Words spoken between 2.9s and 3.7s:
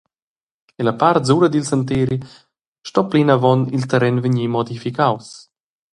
plinavon